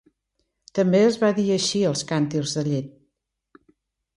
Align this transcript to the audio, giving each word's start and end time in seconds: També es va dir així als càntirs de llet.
També 0.77 1.01
es 1.09 1.19
va 1.23 1.29
dir 1.39 1.45
així 1.57 1.81
als 1.91 2.03
càntirs 2.13 2.57
de 2.61 2.65
llet. 2.71 2.89